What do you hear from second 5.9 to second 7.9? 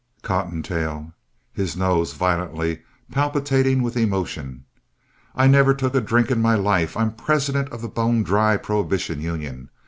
a drink in my life. I'm president of the